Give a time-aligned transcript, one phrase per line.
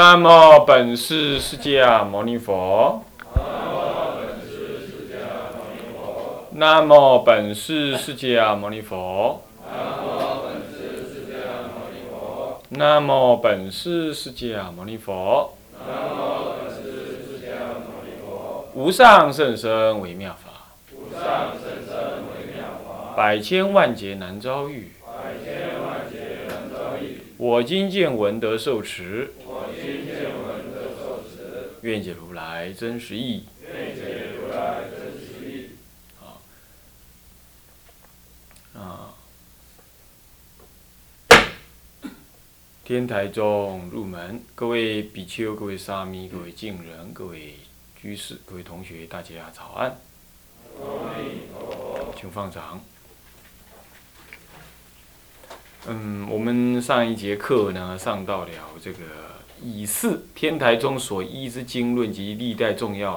[0.00, 3.04] 南无本师释迦牟尼佛。
[6.52, 9.42] 南无本师释迦牟尼佛。
[12.70, 15.54] 南无本师释迦牟尼佛。
[18.72, 20.72] 无上甚深微妙法。
[23.14, 24.92] 百千万劫难遭遇。
[27.36, 29.30] 我今见闻得受持。
[31.82, 33.44] 愿解如来真实义。
[38.74, 39.14] 啊！
[42.84, 47.56] 天台中入门，各位比丘、各位沙弥、各位敬人、各位
[48.00, 49.96] 居士、各位同学，大家早安。
[52.16, 52.80] 请放掌。
[55.86, 58.50] 嗯，我们上一节课呢，上到了
[58.82, 58.98] 这个
[59.62, 63.14] 以四天台中所依之经论及历代重要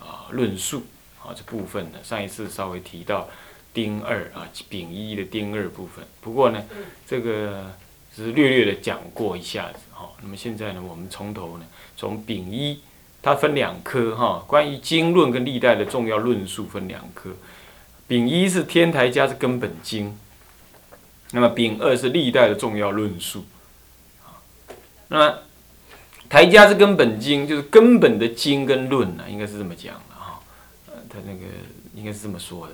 [0.00, 0.82] 啊论述
[1.22, 3.28] 啊这部分呢，上一次稍微提到
[3.72, 6.62] 丁二啊丙一的丁二部分，不过呢，
[7.06, 7.70] 这个
[8.14, 10.10] 只是略略的讲过一下子哈。
[10.22, 11.64] 那么现在呢，我们从头呢，
[11.96, 12.80] 从丙一，
[13.22, 17.30] 它分两科哈，关于经论跟历代的重要论述分两科，
[18.06, 20.18] 丙一是天台家之根本经。
[21.34, 23.46] 那么丙二是历代的重要论述，
[25.08, 25.38] 那么
[26.32, 30.40] 台家是根本经，就是根本的经跟论呢，应该是这么讲的哈，
[30.86, 31.40] 呃，他那个
[31.94, 32.72] 应该是这么说的，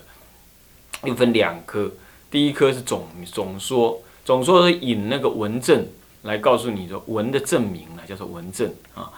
[1.09, 1.91] 又分两科，
[2.31, 5.85] 第一科是总总说，总说是引那个文证
[6.23, 9.11] 来告诉你说文的证明啊，叫做文证啊，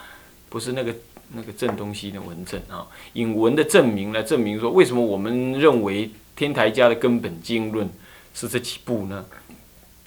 [0.49, 0.95] 不是那个
[1.35, 7.87] 那个证东西的文证啊，引文的证明来证明说为什么我们认为天台家的根本经论。
[8.33, 9.27] 是这几部呢？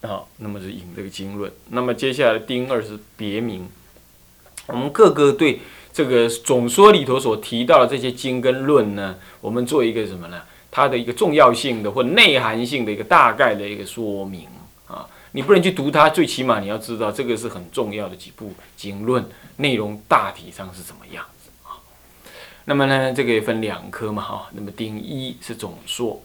[0.02, 1.52] 好，那么是引这个经论。
[1.70, 3.68] 那么接下来丁二是别名。
[4.68, 5.60] 我们各个对
[5.92, 10.42] 这个总说里头所提到的这些经跟论呢，我们做一个什么呢？
[10.72, 14.48] 它的一个重要性的或内涵性的一个大概的一个说明
[14.88, 15.06] 啊。
[15.34, 19.24] 你不能去读它，最起码你要知道这个是很重要的几部经论，
[19.58, 21.78] 内容大体上是怎么样子啊。
[22.66, 24.48] 那么呢，这个也分两科嘛哈。
[24.54, 26.22] 那么丁一是总说。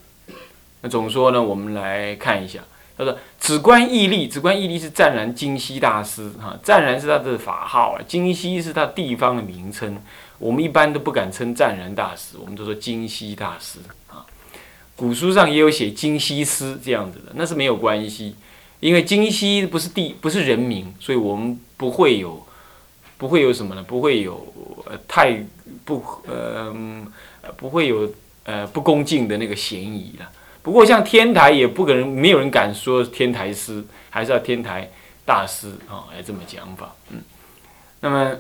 [0.81, 2.61] 那总说呢，我们来看一下。
[2.99, 9.97] 他说：“止观义力，止观义力是湛然金溪大师哈，湛然是他的法号啊，金溪是他地方的名称。
[10.41, 13.79] 我们一般都不敢称湛然大师，我们都说金溪大师
[14.11, 14.27] 啊。
[14.97, 18.35] 古书上也有写金溪师这样子的，那是没有关系，
[18.81, 22.45] 因为金溪不是地，不是人名，所以我们不会有，
[23.17, 23.83] 不会有什么呢？
[23.85, 24.45] 不会有
[25.07, 25.41] 太
[25.85, 26.75] 不呃
[27.57, 30.29] 不会有呃不恭敬的那个嫌疑了。”
[30.69, 34.91] 不过像天台也不可能，没有人敢说天台师，还是要天台
[35.25, 36.93] 大师啊，来这么讲法。
[37.09, 37.23] 嗯，
[38.01, 38.33] 那么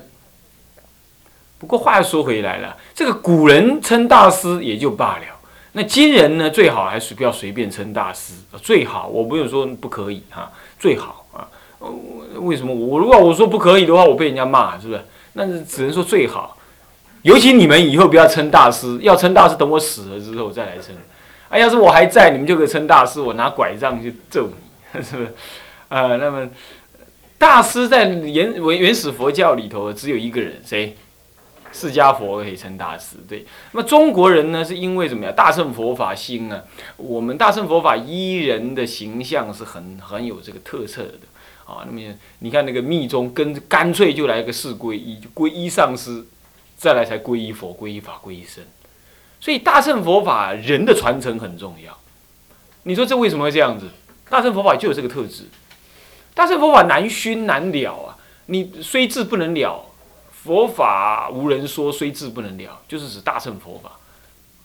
[1.59, 5.25] 不过话又说回来了，这个古人称大师也就罢了，
[5.72, 11.49] 那今人呢，最好还是不要随便称大师，最好我不用说不可以哈，最好啊。
[12.41, 15.03] 为什么我如果我说不可以的话，我被人家骂是不是？
[15.33, 16.59] 那只能说最好，
[17.22, 20.94] 尤其你们以后不要称大师，要称大师，等我死了之后再来称。
[21.49, 24.49] 啊，要是我还在，你们就可以称大师，我拿拐杖去揍
[24.95, 25.35] 你， 是不是？
[25.89, 26.49] 呃，那么
[27.39, 30.97] 大师在原原原始佛教里头只有一个人，谁？
[31.71, 33.45] 释迦佛可以称大师，对。
[33.73, 35.35] 那么中国人呢，是因为怎么样？
[35.35, 36.63] 大乘佛法兴啊，
[36.97, 41.21] 我们大乘佛法依人的形象是很很有这个特色的
[41.67, 41.85] 啊。
[41.87, 42.01] 那么
[42.39, 46.25] 你看那个密宗，跟干脆就来个四皈依，皈依上师，
[46.75, 48.65] 再来才皈依佛、皈依法、皈依僧。
[49.41, 51.97] 所以大乘佛法人的传承很重要，
[52.82, 53.88] 你说这为什么会这样子？
[54.28, 55.44] 大乘佛法就有这个特质，
[56.34, 58.16] 大乘佛法难熏难了啊！
[58.47, 59.87] 你虽智不能了，
[60.31, 63.93] 佛法无人说虽智不能了，就是指大乘佛法。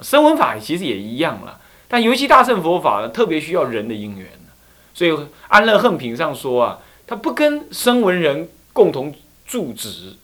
[0.02, 4.28] 声闻法其实也一样了，但尤其大乘佛法呢，特别需要人的因缘
[4.94, 5.18] 所以
[5.48, 9.14] 安乐恨品上说啊，他不跟声闻人共同
[9.46, 10.16] 住址。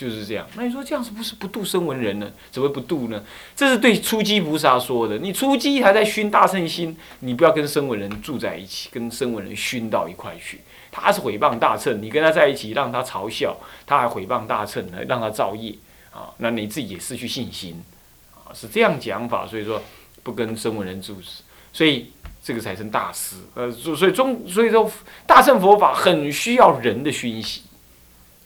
[0.00, 2.32] 就是这样，那你说这样是不是不度声闻人呢？
[2.50, 3.22] 怎么不度呢？
[3.54, 5.18] 这是对初机菩萨说的。
[5.18, 10.62] 你初机还在熏大乘心，你不要跟声闻人住在一起，跟声闻人熏到一块去。
[10.90, 13.54] 他是毁谤大乘，你跟他在一起，让他嘲笑，
[13.84, 15.74] 他还毁谤大乘，来让他造业
[16.10, 16.32] 啊。
[16.38, 17.78] 那你自己也失去信心
[18.34, 19.46] 啊，是这样讲法。
[19.46, 19.82] 所以说
[20.22, 21.14] 不跟声闻人住，
[21.74, 22.10] 所以
[22.42, 23.36] 这个才成大师。
[23.52, 24.90] 呃，所以中所以说
[25.26, 27.64] 大乘佛法很需要人的熏习。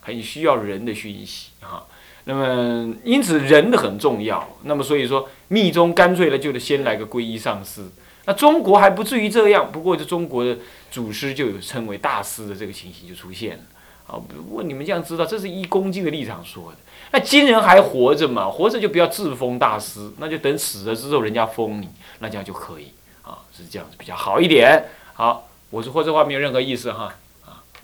[0.05, 1.83] 很需要人的熏习啊，
[2.25, 4.49] 那么因此人的很重要。
[4.63, 7.83] 那么所以说密宗干脆了，就得先来个皈依上师。
[8.27, 10.57] 那中国还不至于这样，不过这中国的
[10.91, 13.63] 祖师就有称为大师的这个情形就出现了
[14.07, 16.79] 啊，不过你们这样知道，这是一恭敬的立场说的。
[17.11, 18.49] 那今人还活着嘛？
[18.49, 21.89] 活着就不要自封大师，那就等死了之后人家封你，
[22.21, 22.89] 那这样就可以
[23.23, 24.87] 啊，是这样子比较好一点。
[25.13, 27.15] 好，我说这话没有任何意思哈，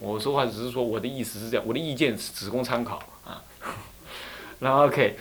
[0.00, 3.42] 我说话只是说我的意思是这样，我的意见只供参考啊。
[4.60, 5.16] 然后 OK，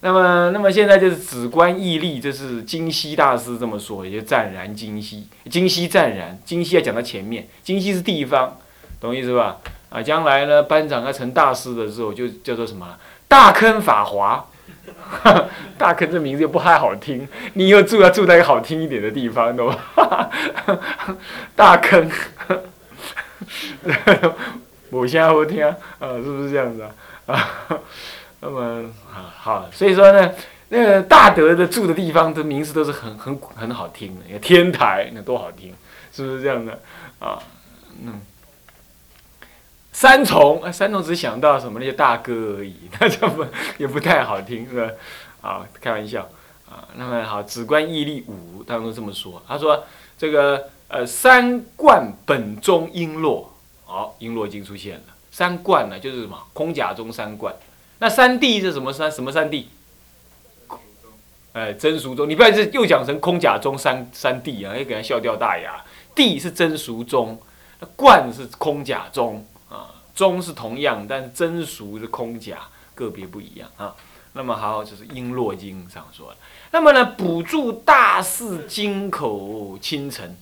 [0.00, 8.58] 那么那么现在就是止观毅力，这是金西大师这么说，也就湛然金西，金西湛然，金西要讲到前面，金西是地方，
[9.00, 9.58] 懂意思吧？
[9.90, 12.98] 啊，将来呢班长要成大师的时候，就叫做什么？
[13.28, 14.44] 大坑法华，
[15.78, 20.30] 大坑这名字又不太好听，你又住要住在一个好听一点的地方，懂吗？
[21.56, 22.10] 大坑，
[24.90, 26.90] 我现在会听啊，是不是这样子啊？
[27.26, 27.78] 啊，
[28.40, 28.84] 那么
[29.38, 30.32] 好，所以说呢，
[30.68, 35.74] 那个大德的住的地方的名字都是很很很好听的，天台那多好听，
[36.12, 36.78] 是不是这样的
[37.18, 37.38] 啊？
[38.02, 38.20] 嗯。
[39.96, 43.46] 三重，三重只想到什么那些大哥而已， 那这不
[43.78, 44.92] 也不太好听，是吧？
[45.40, 46.28] 啊，开玩笑
[46.68, 46.82] 啊。
[46.96, 49.84] 那么好，止观毅力五当中这么说，他说
[50.18, 53.44] 这个呃三观本中璎珞，
[53.84, 55.02] 好，璎珞经出现了。
[55.32, 57.52] 三观呢就是什么空假中三观，
[57.98, 59.64] 那三谛是什么三什么三谛？
[61.52, 65.84] 哎，真俗中，你不要是又讲成空假中三三谛啊，又给人笑掉大牙。
[66.14, 67.40] 谛是真俗中，
[67.80, 69.90] 那观是空假中啊。
[70.14, 72.60] 中是同样，但是真俗是空假，
[72.94, 73.92] 个别不一样啊。
[74.34, 76.36] 那么好，就是《璎珞经》上说的。
[76.70, 80.36] 那么呢，补助大士金口清晨，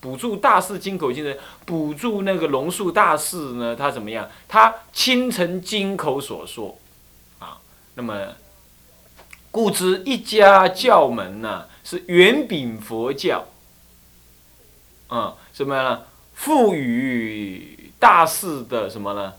[0.00, 4.28] 补助大士金口清晨，补助那个龙树大士呢，他怎么样？
[4.46, 6.78] 他清晨金口所说
[7.38, 7.58] 啊。
[7.94, 8.34] 那么，
[9.50, 13.46] 故知一家教门呢，是圆秉佛教。
[15.08, 16.02] 嗯，什么呢？
[16.34, 17.74] 赋予。
[17.98, 19.32] 大士的什么呢？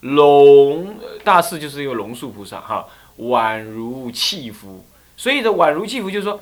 [0.00, 0.94] 龙
[1.24, 2.86] 大士就是一个龙树菩萨哈，
[3.18, 4.84] 宛如契福。
[5.16, 6.38] 所以的宛如契福就是说，《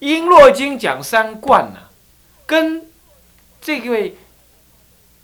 [0.00, 1.78] 璎珞经》讲三观呢，
[2.48, 2.82] 跟
[3.60, 4.16] 这位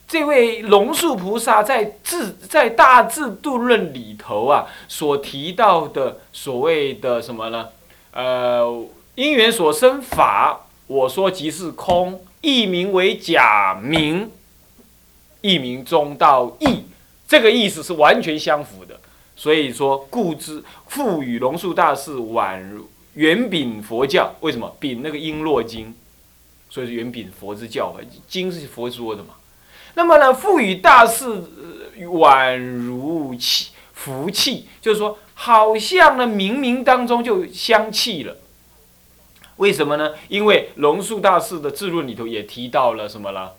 [0.06, 7.70] 这位龙树菩萨在智在大智度论里头啊所提到的所谓的什么呢？
[8.12, 14.30] 呃，因缘所生法，我说即是空，一名为假名。
[15.40, 16.84] 一名中道义，
[17.28, 18.98] 这个意思是完全相符的。
[19.36, 25.94] 所以说，故知赋予龙树大士宛如圆秉佛教，为什么秉那个璎珞经？
[26.74, 29.34] 所以是圆秉佛之教嘛，经是佛说的嘛。
[29.94, 31.24] 那么呢，赋予大士
[32.00, 38.36] 宛如气福气，就是说，好像呢冥冥当中就相契了。
[39.58, 40.14] 为什么呢？
[40.26, 43.54] 因为龙树大士的自论里头也提到了什么了？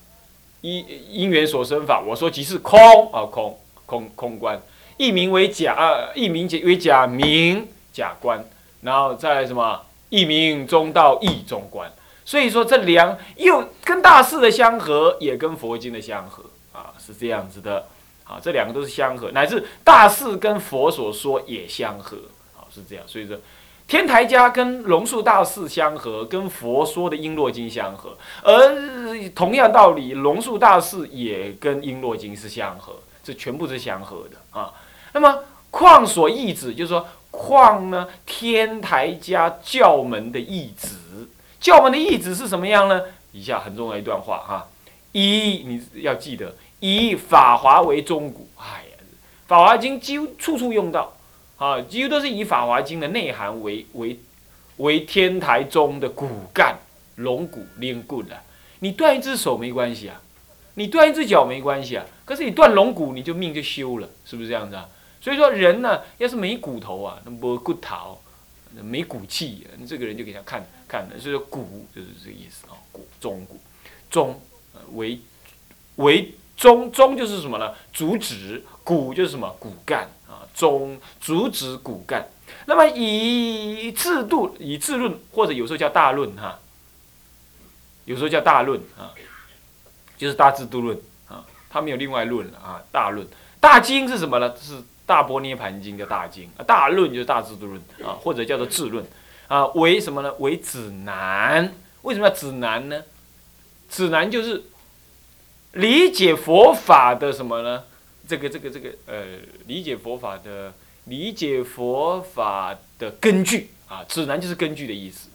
[0.59, 2.77] 因因缘所生法，我说即是空
[3.13, 4.61] 啊，空空空观，
[4.97, 8.43] 一名为假，一名为假名假观，
[8.81, 11.89] 然后再什么一名中道义中观，
[12.25, 16.43] 所以说这两又跟大势的相合，也跟佛经的相合
[16.73, 17.87] 啊，是这样子的
[18.25, 22.17] 啊，这两个都是相合，乃至大势跟佛所说也相合，
[22.57, 23.37] 啊是这样，所以说。
[23.87, 34.73] 天台家跟龙树大士相合，跟佛说的《璎珞经》相合，而同样道理，龙树大士也跟《璎珞经》是相合，这全部是相合的啊。
[35.13, 35.37] 那么
[35.69, 40.94] 况所义子，就是说况呢，天台家教门的义子，
[41.65, 43.01] 教门的义旨是什么样呢？
[43.31, 44.67] 以下很重要一段话哈，
[45.13, 48.97] 以你要记得，以法华为中骨，哎呀，
[49.47, 51.11] 法华经几乎处处用到。
[51.57, 54.19] 啊，几乎都是以《法华经》的内涵为为
[54.77, 56.77] 为天台中的骨干、
[57.15, 58.43] 龙骨、连棍了。
[58.81, 60.21] 你断一只手没关系啊，
[60.75, 64.87] 你断一只脚没关系啊，可是你断龙骨，你就命就休了，是不是这样子啊？
[65.19, 68.21] 所以说人呢，要是没骨头啊，那没骨头，
[68.83, 73.59] 没骨气，这个人就给他看看的，所以说骨就是这个意思啊，骨中骨
[74.09, 74.41] 中
[74.93, 75.19] 为
[75.95, 77.73] 为中中就是什么呢？
[77.91, 80.47] 主旨骨就是什么骨干啊。
[80.53, 82.27] 中主旨骨干，
[82.65, 86.59] 那么以制度以治论，或者有时候叫大论哈，
[88.05, 89.11] 有时候叫大论啊，
[90.17, 92.81] 就是大制度论啊，它没有另外论了啊。
[92.91, 93.27] 大论
[93.59, 94.55] 大经是什么呢？
[94.57, 96.63] 是大波涅盘经叫大经啊。
[96.63, 99.05] 大论就是大制度论啊，或者叫做治论
[99.47, 99.65] 啊。
[99.67, 100.33] 为什么呢？
[100.39, 101.73] 为指南？
[102.01, 103.03] 为什么要指南呢？
[103.89, 104.63] 指南就是
[105.73, 107.83] 理解佛法的什么呢？
[108.27, 109.23] 这个这个这个呃，
[109.67, 115.29] 理解佛法的理解佛法的根据啊，指南就是根据的意思，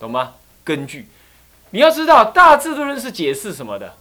[0.00, 0.34] 懂吗？
[0.64, 1.06] 根据，
[1.70, 3.94] 你要知道大智度论是解释什么的？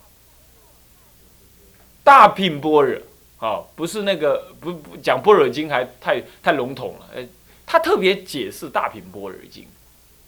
[2.03, 2.99] 大品般若，
[3.37, 7.27] 好，不是那个不不讲般若经还太太笼统了，哎，
[7.65, 9.65] 他特别解释大品般若经，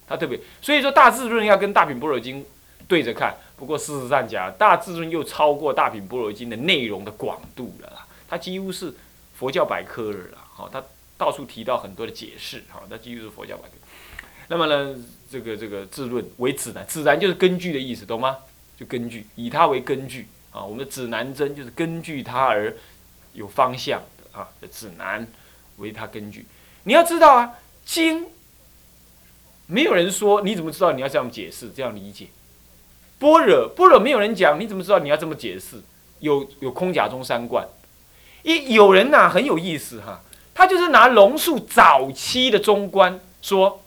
[0.07, 2.45] 他特别，所以说大智论要跟大品般若经
[2.87, 3.35] 对着看。
[3.55, 8.93] 不过事实上讲，大智论又超过大品般若经的内容的广度了啦，它几乎是
[9.35, 10.45] 佛教百科了啦。
[10.53, 10.83] 好，它
[11.17, 13.75] 到处提到很多的解释，好，那几乎是佛教百科。
[14.49, 14.95] 那么呢，
[15.31, 18.37] 这个这个智论为指南，指南就是根据的意思，懂吗？
[18.77, 20.63] 就根据，以它为根据啊。
[20.63, 22.71] 我们的指南针就是根据它而
[23.33, 24.47] 有方向的啊。
[24.61, 25.27] 的指南
[25.77, 26.45] 为他根据，
[26.83, 27.53] 你要知道啊，
[27.85, 28.27] 经
[29.65, 32.27] 没有人说，你怎么知道你要这样解释、这样理解？
[33.19, 35.81] 般若，般若没有人讲，你怎么知道你要这么解释？
[36.19, 37.67] 有有空假中三观，
[38.41, 40.21] 一有人呐很有意思哈，
[40.55, 43.83] 他就是拿龙树早期的中观说，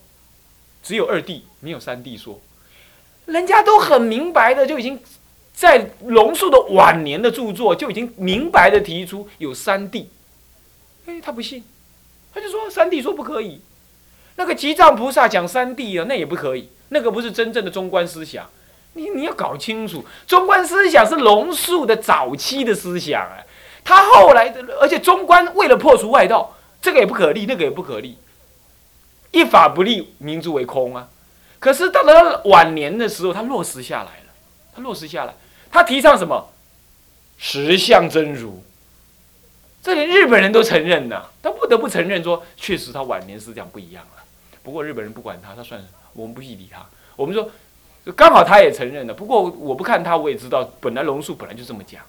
[0.81, 2.41] 只有二谛，没有三谛说，
[3.27, 5.03] 人家都很明白的就已经
[5.61, 10.07] 在龙树的晚年的著作就已经明白的提出有三谛，
[11.05, 11.63] 哎，他不信，
[12.33, 13.61] 他就说三谛说不可以，
[14.37, 18.49] 那个吉藏菩萨讲三谛啊，那也不可以，那个不是真正的中观思想。
[18.95, 23.45] 你你要搞清楚，中观思想是龙树的早期的思想哎，
[23.85, 28.17] 他后来的，而且中观为了破除外道，这个也不可立，那个也不可立，
[29.31, 31.11] 一法不立，名之为空啊。
[31.59, 34.33] 可是到了晚年的时候，他落实下来了，
[34.75, 35.35] 他落实下来，
[35.71, 36.49] 他提倡什么？
[37.39, 38.63] 实相真如，
[39.83, 44.23] 这连日本人都承认呐，他不得不承认说，确实他晚年思想不一样了。
[44.63, 46.85] 不过日本人不管他，他算我们不去理他，
[47.17, 47.51] 我们说。
[48.17, 52.03] 刚好他也承认了，不过我不看他，我也知道，本来龙树本来就这么讲，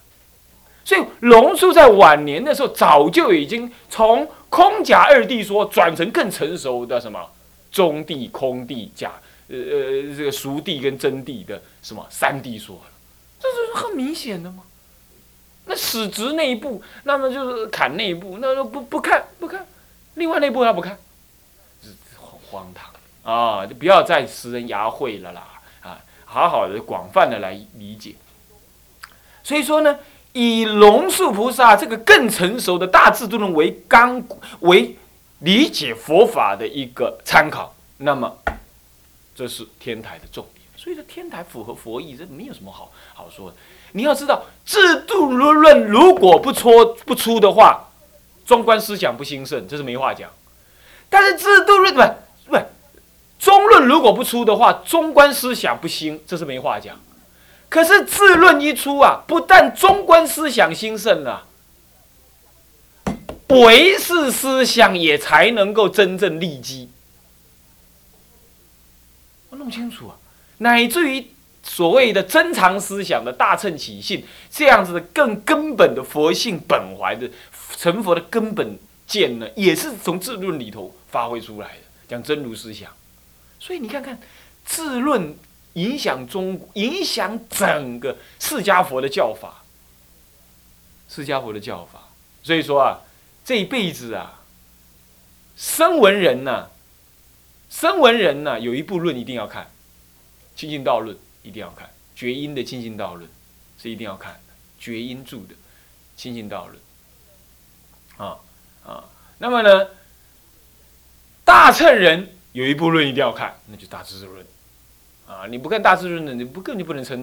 [0.86, 7.30] 所以龙树在晚年的时候，早就已经从空假二谛说转成更成熟的什么
[7.74, 9.12] 中谛、空谛、假
[9.50, 12.91] 呃呃这个熟谛跟真谛的什么三谛说了，
[13.42, 14.64] 这是很明显的吗？
[15.66, 19.66] 那史直那一步，那么就是砍那一步，那不不看不看，
[20.16, 20.98] 另外那一步他不看，
[21.82, 21.88] 这
[22.20, 22.92] 很荒唐
[23.24, 23.66] 啊！
[23.66, 25.48] 就不要再食人牙慧了啦
[25.82, 26.00] 啊。
[26.26, 28.16] 好好的、广泛的来理解，
[29.44, 30.00] 所以说呢，
[30.34, 34.24] 以龙树菩萨这个更成熟的大智度论为纲
[34.62, 34.98] 为
[35.40, 38.38] 理解佛法的一个参考，那么
[39.36, 40.61] 这是天台的重点。
[40.82, 43.56] 所以说，天台符合佛意，这没有什么好好说的。
[43.92, 47.92] 你要知道，制度论如果不出不出的话，
[48.48, 50.32] 中观思想不兴盛，这是没话讲。
[51.08, 52.02] 但是制度论不
[52.52, 52.58] 不。
[53.38, 57.00] 中论如果不出的话，中观思想不兴，这是没话讲。
[57.70, 61.46] 可是自论一出啊，不但中观思想兴盛了，
[63.50, 66.90] 唯识思想也才能够真正立基。
[69.52, 70.16] 我弄清楚啊，
[70.62, 71.26] 乃至于
[71.64, 77.30] 所谓的真常思想的大乘起信，这样子的更根本的佛性本怀的
[77.78, 82.92] 成佛的根本见呢，也是从自论里头发挥出来的，讲真如思想。
[83.60, 84.20] 所以你看看，
[84.64, 85.36] 自论
[85.74, 89.64] 影响中，影响整个释迦佛的教法。
[91.14, 92.08] 释迦佛的教法，
[92.42, 93.02] 所以说啊，
[93.44, 94.40] 这一辈子啊，
[95.58, 96.70] 声闻人呐，
[97.70, 99.64] 声闻人呐，有一部论一定要看，
[100.62, 103.28] 《清净道论》一定要看，觉音的《清净道论》
[103.82, 105.56] 是一定要看的，觉音著的
[106.16, 106.80] 《清净道论》
[108.24, 108.38] 啊
[108.86, 109.88] 啊，那么呢，
[111.44, 112.38] 大乘人。
[112.52, 114.46] 有一部论一定要看，那就大智论，
[115.26, 117.18] 啊，你不看大智论的，你不根本就不能成，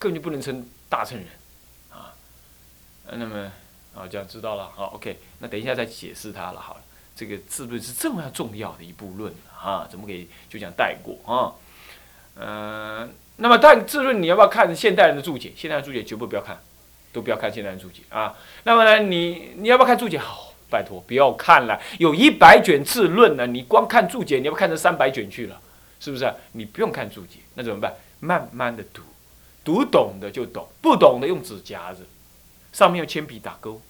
[0.00, 1.28] 根本就不能成大乘人，
[1.90, 2.16] 啊，
[3.12, 3.52] 那么
[3.94, 6.80] 啊，这样知道了，好，OK，那等一下再解释它了，好了，
[7.14, 11.54] 这个智论是这么样重要的一部论啊，怎么可以就这样带过啊？
[12.36, 15.52] 嗯，那么但自论你要不要看现代人的注解？
[15.56, 16.60] 现代人注解绝不不要看，
[17.12, 18.34] 都不要看现代人注解啊。
[18.64, 20.18] 那么呢，你你要不要看注解？
[20.18, 20.48] 好。
[20.70, 25.60] 拜托，不要看了，有一百卷自论呢，你光看注解，你要不看成三百卷去了，
[25.98, 26.32] 是不是？
[26.52, 27.92] 你不用看注解，那怎么办？
[28.20, 29.02] 慢慢的读，
[29.64, 31.98] 读懂的就懂，不懂的用纸夹着，
[32.72, 33.82] 上面用铅笔打勾，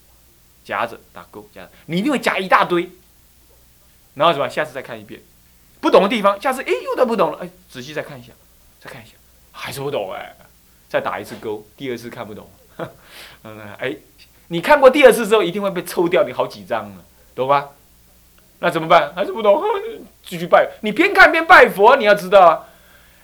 [0.64, 2.88] 夹着打勾夹，你一定会夹一大堆，
[4.14, 4.49] 然后什么？
[4.49, 5.20] 下次再看一遍，
[5.80, 8.32] 不懂的地方，下次哎又都不懂了，哎，仔细再看一下，
[8.80, 9.12] 再看一下，
[9.52, 10.34] 还是不懂哎，
[10.88, 12.50] 再打一次勾，第二次看不懂，
[13.44, 13.96] 嗯哎。
[14.52, 17.04] 你看过第二次之后，一定会被抽掉你好几张了，
[17.37, 17.68] 懂吧？
[18.58, 19.14] 那怎么办？
[19.14, 19.62] 还是不懂，
[20.25, 20.68] 继续拜。
[20.82, 22.66] 你边看边拜佛，你要知道啊。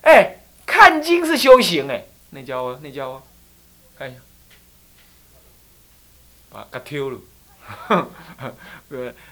[0.02, 3.22] 哎，看经是修行哎，那叫啊，那叫啊，
[3.98, 4.20] 看一下，
[6.48, 7.18] 把它丢了。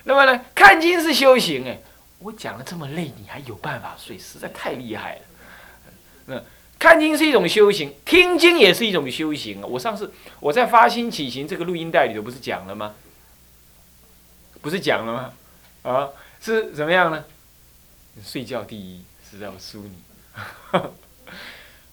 [0.02, 1.78] 那么呢，看经是修行哎，
[2.24, 5.20] 我讲的这么累，你还有办法睡，实在太厉害了。
[6.24, 6.42] 那
[6.78, 9.66] 看经是一种修行，听经也是一种修行啊。
[9.66, 12.94] 我上次我在发心起行这个录音带里头不是讲了吗？
[14.62, 15.32] 不是讲了吗？
[15.82, 16.08] 啊，
[16.40, 17.22] 是怎么样呢？
[18.24, 20.80] 睡觉第一，实在我输你。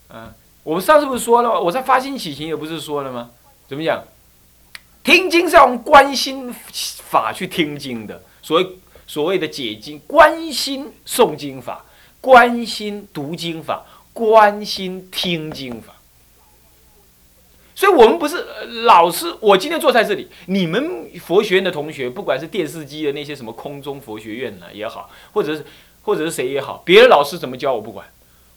[0.08, 0.34] 啊，
[0.64, 1.60] 我们上次不是说了吗？
[1.60, 3.32] 我在发心起行也不是说了吗？
[3.68, 4.02] 怎么讲？
[5.04, 8.78] 听经是要用观心法去听经的，所谓
[9.12, 11.84] 所谓的解经，观心诵经法，
[12.22, 15.96] 观心读经法，观心听经法。
[17.76, 18.38] 所以，我们不是
[18.86, 19.36] 老师。
[19.42, 25.66] 我今天坐在这里，你们佛学院的同学，不管是电视机的那些什么空中佛学院呢也好，或者是
[26.04, 28.08] 或者是谁也好，别的老师怎么教我不管。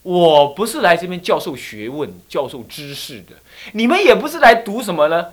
[0.04, 3.34] 我不是来这边教授学问、教授知识的。
[3.73, 5.32] 你们也不是来读什么呢？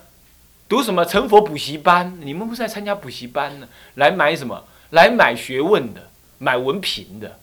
[0.67, 2.17] 读什么成佛补习班？
[2.23, 3.67] 你们不是来参加补习班呢？
[3.93, 4.63] 来买什么？
[4.91, 7.37] 来买学问的，买文凭的，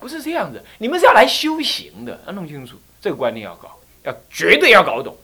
[0.00, 0.64] 不是这样的。
[0.78, 5.16] 你们是要来修行的，要弄清楚这个观念要搞，要绝对要搞懂。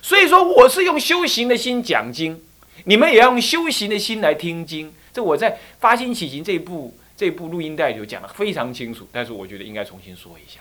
[0.00, 2.42] 所以说，我是用修行的心讲经，
[2.84, 4.92] 你们也要用修行的心来听经。
[5.12, 10.60] 这我在发心起行这部这部录音带就讲的非常清楚，但是我觉得应该重新说一下。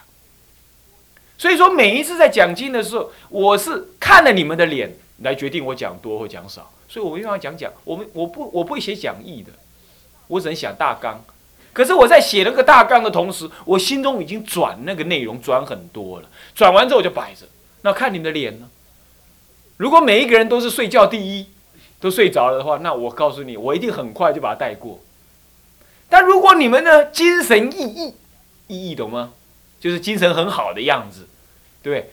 [1.37, 4.93] 所以说，每一次在讲经的时候，我是看了你们的脸。
[5.19, 7.71] 来决定我讲多或讲少，所以我用要讲讲。
[7.85, 9.51] 我们我不我不会写讲义的，
[10.33, 11.23] 我只能想大纲。
[11.71, 16.29] 可是我在写那个大纲的同时，我心中已经转那个内容转很多了。
[16.53, 17.45] 转完之后我就摆着，
[17.81, 18.69] 那看你们的脸呢？
[19.77, 21.47] 如果每一个人都是睡觉第一，
[21.99, 24.99] 都睡着了的话，那我告诉你，我一定很快就把它带过。
[26.09, 28.13] 但如果你们呢，精神奕奕，
[28.67, 29.31] 奕奕懂吗？
[29.79, 31.27] 就是精神很好的样子，
[31.81, 32.11] 对。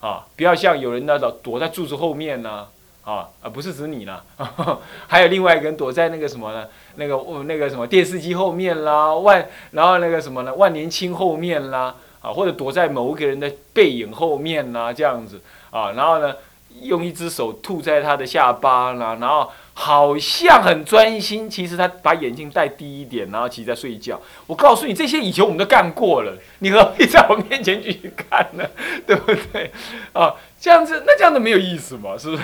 [0.00, 2.68] 啊，不要像有人那种躲在柱子后面呢，
[3.02, 4.20] 啊，不是指你呢，
[5.08, 6.66] 还有另外一个人躲在那个什么呢？
[6.96, 10.54] 那个我那个什么电视机后面啦，万，然后那个什么呢？
[10.54, 15.40] 万年青后面啦，啊，或者躲在某一个人的背影后面啦，这样子，
[15.70, 16.34] 啊，然后呢，
[16.82, 19.50] 用一只手吐在他的下巴啦，然后。
[19.72, 24.20] 好像很专心，其实他把眼镜戴低一点，然后其实在睡觉。
[24.46, 28.64] 我告诉你，这些以前我们都干过了，你何必在我面前继续看呢？
[29.06, 29.72] 对不对？
[30.12, 32.10] 啊，这样子，那这样子没有意思嘛？
[32.18, 32.42] 是不是？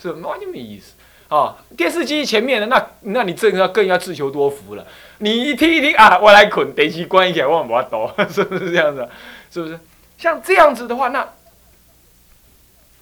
[0.00, 0.94] 是完全没意思
[1.28, 1.56] 啊！
[1.76, 4.86] 电视机前面的那，那你这个更要自求多福了。
[5.18, 9.08] 你一听一听啊，我来捆，电视关一下，我我抖， 是不是这样子？
[9.50, 9.78] 是不是？
[10.16, 11.28] 像这样子的话，那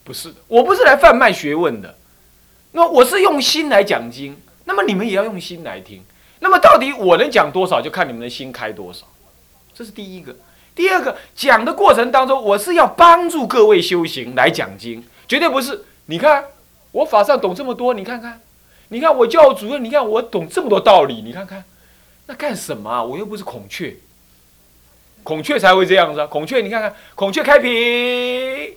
[0.03, 1.97] 不是，我不是来贩卖学问的。
[2.73, 6.03] 那我是用心来讲经，那么你们也要用心来听。
[6.41, 9.07] 那么到底我能讲多少，就看你们的心开多少。
[9.73, 10.35] 这是第一个。
[10.75, 15.85] 第二个，讲的过程当中，我是要帮助各位修行来讲经，绝对不是。
[16.05, 16.45] 你看
[16.97, 18.41] 我法上懂这么多，你看看，
[18.89, 21.63] 你看我教主任，你看我懂这么多道理，你看看，
[22.25, 23.05] 那干什么啊？
[23.05, 23.95] 我又不是孔雀，
[25.23, 26.27] 孔雀才会这样子。
[26.29, 28.75] 孔雀，你看看，孔雀开屏。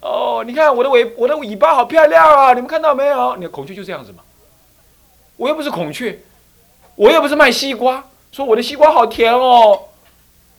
[0.00, 2.54] 哦，你看我的尾，我的尾巴好漂亮啊！
[2.54, 3.36] 你们看到没有？
[3.36, 4.22] 你看孔雀就这样子嘛。
[5.36, 6.20] 我又不是孔雀，
[6.94, 9.78] 我又不是卖西瓜，说我的西瓜好甜哦，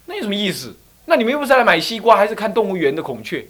[0.06, 0.76] 那有什么意思？
[1.06, 3.48] 那你们又不是来买西瓜，还是看动物园的孔雀，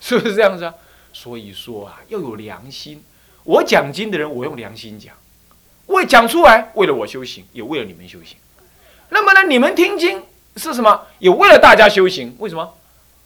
[0.00, 0.74] 是不是这样子啊？
[1.16, 3.02] 所以说啊，要有良心。
[3.42, 5.14] 我讲经的人，我用良心讲，
[5.86, 8.36] 为讲出来，为了我修行，也为了你们修行。
[9.08, 10.22] 那么呢，你们听经
[10.56, 11.06] 是什么？
[11.18, 12.74] 也为了大家修行，为什么？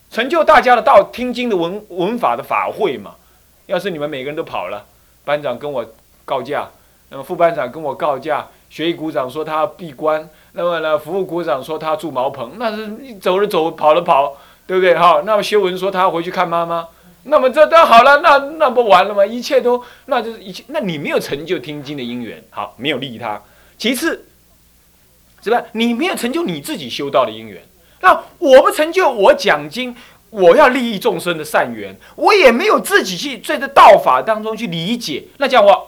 [0.09, 3.16] 成就大家的道听经的文文法的法会嘛？
[3.66, 4.87] 要是你们每个人都跑了，
[5.24, 5.85] 班长跟我
[6.24, 6.70] 告假，
[7.09, 14.37] 那么副班长跟我告假，学艺股长说他要闭关，那么呢，服务股长说他住茅棚，那是走着走，跑了跑，
[14.68, 14.94] 对不对？
[14.94, 16.87] 哈，那么修文说他要回去看妈妈，
[17.24, 19.24] 那么这都好了，那那不完了吗？
[19.24, 23.40] 一切都，那就是一切，那你没有成就听经的因缘，好，没有利益他。
[23.76, 24.26] 其次，
[25.42, 25.62] 是吧？
[25.72, 27.62] 你没有成就你自己修道的因缘。
[28.00, 29.94] 那我不成就我讲经，
[30.30, 35.78] 我要利益众生的善缘，我也没有自己去在这道法当中去理解，那这样话，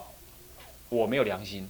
[0.90, 1.68] 我没有良心。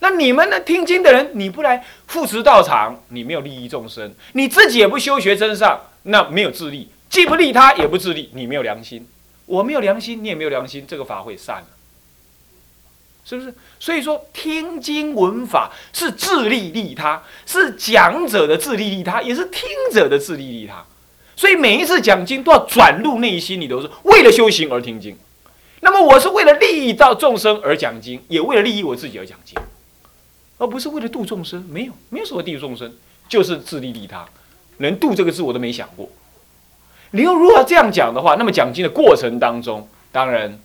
[0.00, 0.60] 那你们呢？
[0.60, 9.06] 听经的人，你不来扶持道场，你没有利益众生，你自己也不修学真上，那没有自利，既不利他，也不自利，你没有良心。
[9.46, 11.66] 我没有良心，你也没有良心，这个法会散了。
[13.24, 13.54] 是不是？
[13.78, 20.84] 所以说，听经闻法是自利利他，是讲者的自利利他，也是听者的自利利他。
[21.36, 25.16] 所以每一次讲经都要转入内心里，都是为了修行而听经。
[25.82, 29.56] 那么我是为了利益到众生而讲经，也为了利益我自己而讲经，
[30.58, 31.64] 而不是为了度众生。
[31.70, 32.92] 没有，没有什么利众生，
[33.28, 34.26] 就是自利利他。
[34.78, 36.10] 能度这个字我都没想过。
[37.12, 40.58] 你要如果这样讲的话，那么讲经的过程当中，当然，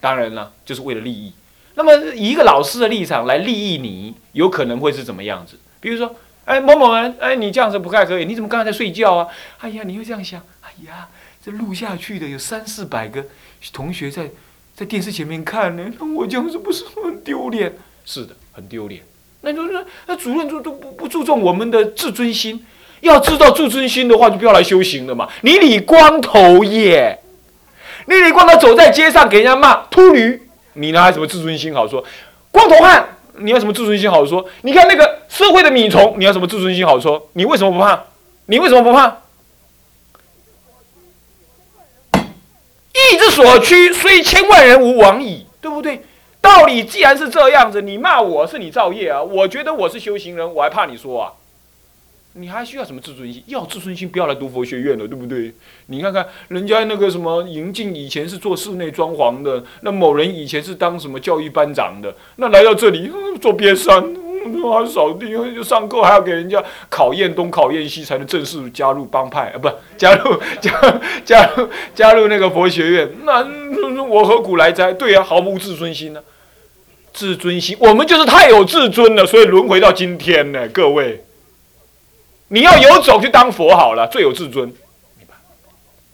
[0.00, 1.32] 当然了，就是为了利益。
[1.74, 5.58] 那么以一个老师的立场来利益你，有可能会是怎么样子？
[5.80, 9.28] 比如说，哎，某某人，哎，你这样子不太可以，你怎么刚才在睡觉啊？
[9.58, 11.08] 哎呀，你会这样想，哎呀，
[11.44, 13.24] 这录下去的有三四百个
[13.72, 14.30] 同学在
[14.74, 17.76] 在电视前面看呢，那我这样是不是很丢脸？
[18.04, 19.02] 是的，很丢脸。
[19.42, 22.64] 那就是那主任就都不不注重我们的自尊心。
[23.06, 25.28] 要知道自尊心的话，就不要来修行了嘛。
[25.40, 27.18] 你理光头耶，
[28.06, 30.42] 你理光头走在街上给人家骂秃驴，
[30.74, 32.04] 你哪有什么自尊心好说？
[32.50, 34.44] 光头汉，你要什么自尊心好说？
[34.62, 37.28] 你看那个社会的米虫，你要什么自尊心好说？
[37.32, 38.04] 你为什么不怕？
[38.46, 39.18] 你为什么不怕？
[42.92, 46.02] 意之所趋，虽千万人吾往矣，对不对？
[46.40, 49.22] 道理既然是这样子，你骂我是你造业啊！
[49.22, 51.32] 我觉得我是修行人，我还怕你说啊？
[52.38, 53.42] 你还需要什么自尊心？
[53.46, 55.52] 要自尊心，不要来读佛学院了，对不对？
[55.86, 64.02] 你看看人家那个什么银镜，以前是做室内装潢的；那某人以前是当什么教育班长的，那来到这里做瘪三，
[64.62, 73.10] 还扫地，就上课还要给人家考验东考验西，才能正式加入帮派啊，不加入 加加入加入那个佛学院。
[73.24, 73.46] 那
[74.04, 74.92] 我何苦来哉？
[74.92, 76.20] 对呀，毫无自尊心呢。
[77.12, 81.24] 自尊心，我们就是太有自尊了，所以轮回到今天呢，各位。
[82.48, 84.68] 你要有种去当佛好了，最有自尊。
[85.18, 85.34] 明白？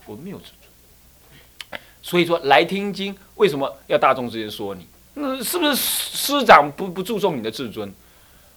[0.07, 4.87] 我没有自尊，所以说来听经为什么要大众之间说你？
[5.15, 7.93] 那是不是师长不不注重你的自尊？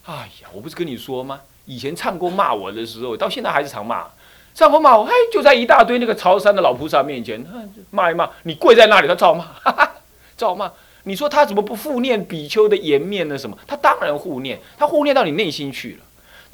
[0.06, 1.42] 哎呀，我不是跟你说吗？
[1.66, 4.08] 以前唱歌骂我的时候，到现在还是常骂。
[4.54, 7.46] 唱歌骂我，嘿，就在一大堆那个潮汕的老菩萨面前，
[7.92, 9.48] 骂一骂，你跪在那里，他照骂，
[10.38, 10.72] 照骂。
[11.04, 13.38] 你说他怎么不护念比丘的颜面呢？
[13.38, 13.58] 什么？
[13.68, 16.06] 他当然护念，他护念到你内心去了。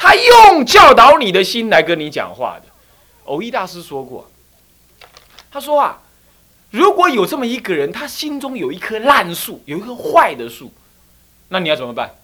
[0.02, 2.66] 他用教导你的心来跟你讲话的，
[3.26, 4.28] 偶一大师说过，
[5.52, 6.02] 他说啊，
[6.72, 10.74] 如果有这么一个人，他心中有一棵烂树，有一棵坏的树，
[11.50, 12.16] 那你要怎么办？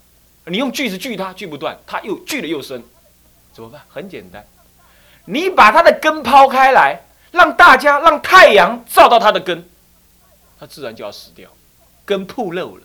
[0.45, 2.83] 你用锯子锯它，锯不断，他又锯的又深，
[3.53, 3.83] 怎么办？
[3.87, 4.43] 很简单，
[5.25, 9.69] 你把他的根抛开来，让大家让太阳照到他的根，
[10.59, 11.47] 他自然就要死掉，
[12.05, 12.83] 根铺露了，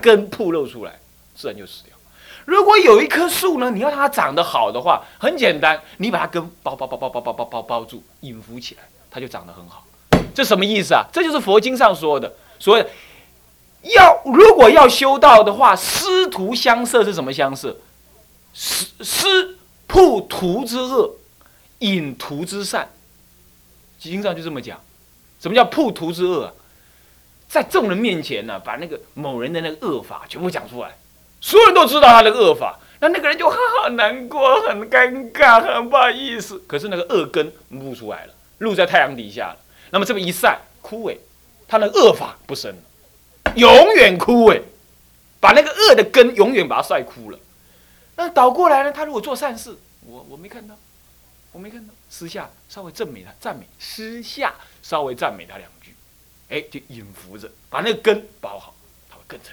[0.00, 0.98] 根铺露出来，
[1.36, 1.91] 自然就死掉。
[2.44, 9.86] 如果有一棵树呢，你要它长得好的话，很简单，你把它根包包包包包包包包包住，隐伏起来，它就长得很好。
[10.34, 11.04] 这什么意思啊？
[11.12, 12.86] 这就是佛经上说的，所谓
[13.82, 17.76] 要如果要修道的话，师徒相摄是什么相摄？
[18.54, 21.14] 师师破徒之恶，
[21.78, 22.90] 引徒之善。
[23.98, 24.80] 经上就这么讲。
[25.40, 26.52] 什么叫破徒之恶啊？
[27.48, 30.96] 在众人面前呢，把那个某人的那个恶法全部讲出来。
[31.42, 36.62] 所有人都知道他的恶法，那那个人就好难过、很尴尬、很不好意思。
[36.68, 39.56] 可是那个恶根露出来了，露在太阳底下了。
[39.90, 41.18] 那么这么一晒，枯萎，
[41.66, 42.72] 他那恶法不生，
[43.56, 44.62] 永远枯萎，
[45.40, 47.38] 把那个恶的根永远把它晒枯了。
[48.14, 48.92] 那倒过来呢？
[48.92, 49.76] 他如果做善事，
[50.06, 50.76] 我我没看到，
[51.50, 55.92] 我没看到，私下稍微赞美他，赞美，私下稍微赞美他两句，
[56.48, 58.72] 哎，就隐伏着，把那个根保好，
[59.10, 59.52] 他会更成。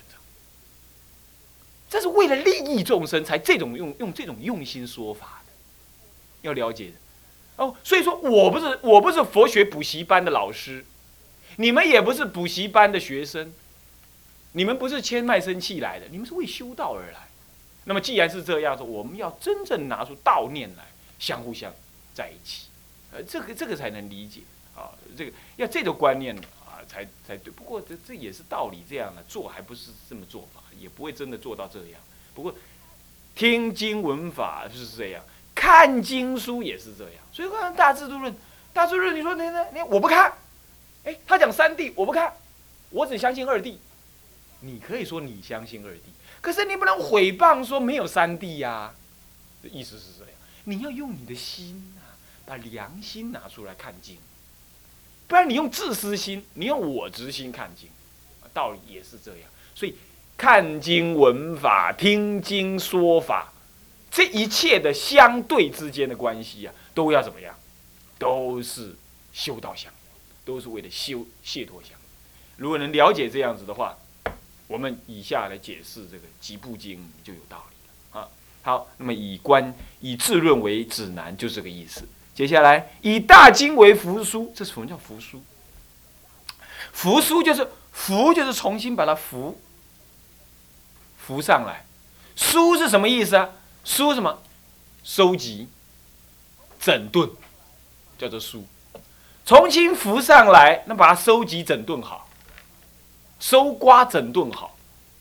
[1.89, 5.52] 这是为了利益众生才这种用用这种用心说法的，
[6.43, 6.91] 要了解
[7.56, 7.75] 哦。
[7.84, 10.86] 所以说我不是我不是佛学补习班的老师，
[11.56, 13.52] 你们也不是补习班的学生，
[14.52, 17.28] 你们不是签卖身契来的，你们是为修道而来。
[17.86, 20.84] 那么既然是这样子，我们要真正拿出道念来，
[21.17, 21.73] 相互相
[22.13, 22.67] 在一起，
[23.12, 24.41] 呃，这个这个才能理解
[24.75, 26.59] 啊，这个要这种观念啊，
[26.89, 27.54] 才才对。
[27.54, 30.62] 不过这这也是道理，这样的做还不是这么做法。
[30.80, 31.99] 也不会真的做到这样。
[32.34, 32.56] 不过，
[33.36, 35.21] 听经闻法就是这样，
[35.54, 37.15] 看经书也是这样。
[37.34, 38.32] 所以看《大智度论》，
[38.71, 40.32] 《大智度论》，你说你你我不看，
[41.04, 42.34] 哎，他讲三谛，我不看，
[42.91, 43.75] 我只相信二谛。
[44.62, 45.99] 你可以说你相信二谛，
[46.39, 48.93] 可是你不能毁谤说没有三谛呀。
[49.63, 54.17] 意思是这样，你要用你的心啊，把良心拿出来看经，
[55.30, 57.88] 不然你用自私心，你用我执心看经，
[58.54, 59.50] 道理也是这样。
[59.74, 59.96] 所以。
[60.42, 63.52] 看经闻法，听经说法，
[64.10, 67.54] 这一切的相对之间的关系啊，都要怎么样？
[68.18, 68.96] 都是
[69.34, 69.92] 修道相，
[70.46, 71.92] 都是为了修解脱相。
[72.56, 73.98] 如果能了解这样子的话，
[74.68, 77.76] 我们以下来解释这个几部经就有道理
[78.15, 78.30] 了啊。
[78.62, 82.08] 好，那么以观以自论为指南，就这个意思。
[82.39, 85.41] 接下来以大经为扶书，这什么叫扶书？
[86.93, 89.60] 扶书就是扶，就是重新把它扶，
[91.17, 91.86] 扶上来，
[92.38, 93.49] 书是什么意思啊？
[93.84, 94.41] 书什么？
[95.04, 95.67] 收集、
[96.80, 97.30] 整顿，
[98.17, 98.65] 叫做书。
[99.45, 102.30] 重新扶上来，那把它收集、整顿好，
[103.41, 104.78] 收刮、整顿好，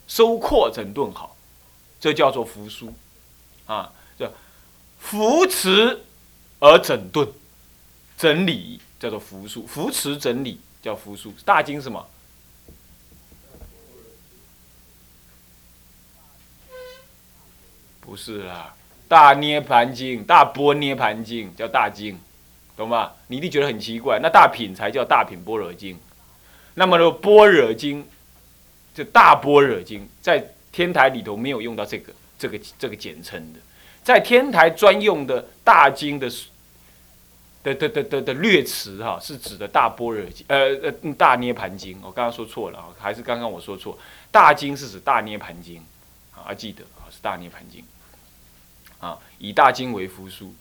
[0.07, 1.35] 收扩、整顿好，
[1.99, 2.95] 这叫做扶书
[3.67, 4.31] 啊，叫
[5.01, 6.05] 扶持
[6.61, 7.29] 而整顿，
[8.17, 11.33] 整理叫做扶疏，扶持整理叫扶疏。
[11.45, 12.07] 大经什么？
[18.01, 18.75] 不是啦，
[19.07, 22.19] 大涅盘经、大波涅盘经叫大经，
[22.75, 23.13] 懂吗？
[23.27, 25.99] 你一定觉得很奇怪，那大品才叫大品般若经。
[26.73, 28.07] 那么呢，般若经，
[28.95, 30.43] 这大般若经在
[30.73, 33.61] 天台里头没有用到这个、这个、这个简称的，
[34.03, 36.31] 在天台专用的大经的
[37.63, 41.99] 的的的的的略词哈，是指的大般若经，呃呃大涅盘经。
[42.03, 43.99] 我刚刚说错了啊，还是刚刚我说错，
[44.31, 45.83] 大经是指大涅盘经
[46.35, 47.85] 啊，记得啊是大涅盘经。
[49.01, 50.53] 啊，以大经为扶书，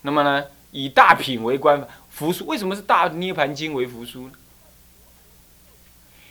[0.00, 2.46] 那么呢，以大品为官扶书。
[2.46, 4.32] 为什么是大涅盘经为扶书呢？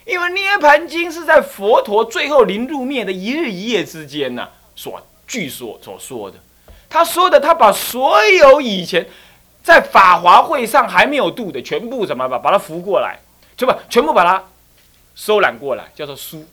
[0.07, 6.39] 因为涅盘经是在佛陀最后临入灭的一日一夜之间呢，所据说所说的。
[6.91, 9.07] 他说的，他把所有以前
[9.63, 13.19] 在法华会上还没有度的，全部怎么把把它扶过来，
[13.57, 14.43] 就把全部把它
[15.15, 16.45] 收揽过来，叫做书，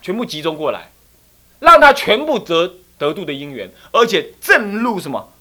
[0.00, 0.90] 全部集中过来，
[1.60, 2.76] 让他全部得。
[2.98, 5.32] 得度的因缘，而且正入什么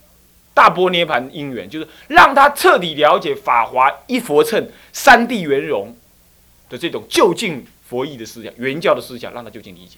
[0.51, 5.95] 大波涅盘因缘，就是让他彻底了解法华一佛乘三地圆融
[6.69, 9.97] 的这种就近佛意的思想、原教的思想，让他就近理解，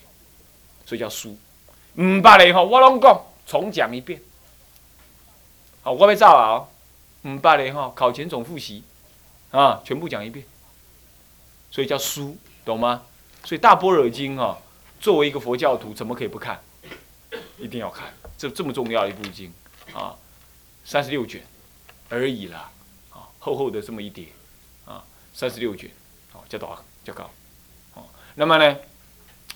[0.86, 1.38] 所以叫书。
[1.94, 4.20] 唔捌嘞吼，我拢讲重讲一遍。
[5.84, 6.66] 好，我要走啊！
[7.24, 8.84] 唔捌嘞吼，考前总复习
[9.52, 10.46] 啊，全部讲一遍。
[11.70, 13.04] 所以叫书，懂吗？
[13.44, 14.58] 所以大般若经哈，
[15.02, 16.62] 作为一个佛教徒，怎么可以不看？
[17.58, 19.52] 一定要看，这这么重要一部经，
[19.94, 20.16] 啊，
[20.86, 21.44] 三十六卷
[22.08, 22.72] 而已啦，
[23.12, 24.28] 啊，厚厚的这么一叠，
[24.86, 25.90] 啊，三十六卷，
[26.32, 26.80] 哦，叫多？
[27.04, 27.30] 叫高，
[27.96, 28.04] 哦，
[28.36, 28.78] 那么呢，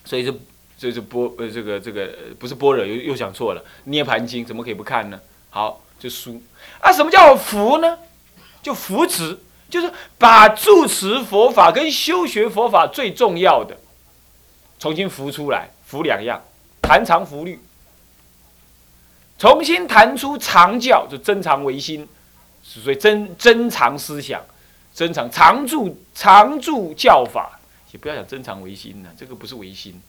[0.03, 0.31] 所以是，
[0.77, 5.21] 所以是波，呃，这个这个不是般若，又又想错了，涅盘经怎么可以不看呢？
[5.49, 6.41] 好，就书，
[6.79, 7.97] 啊，什么叫扶呢？
[8.61, 13.77] 就扶持，就是把住持佛法跟修学佛法最重要的，
[14.77, 16.41] 重新扶出来，扶两样，
[16.81, 17.59] 谈常扶律。
[19.37, 22.07] 重新谈出常教，就真常唯心，
[22.63, 24.43] 所以真真常思想，
[24.93, 27.59] 真常常住常住教法，
[27.91, 30.01] 也不要讲真常唯心呢，这个不是唯心，